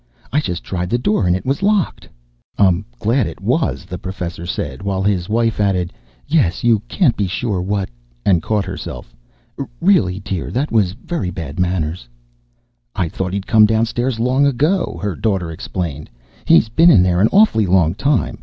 [0.33, 2.09] "I just tried the door and it was locked."
[2.57, 5.93] "I'm glad it was!" the Professor said while his wife added,
[6.27, 7.87] "Yes, you can't be sure what"
[8.25, 9.15] and caught herself.
[9.79, 12.09] "Really, dear, that was very bad manners."
[12.95, 16.09] "I thought he'd come downstairs long ago," her daughter explained.
[16.45, 18.39] "He's been in there an awfully long time.